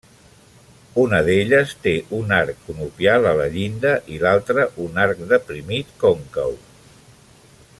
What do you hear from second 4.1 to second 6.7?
i l'altra un arc deprimit còncau.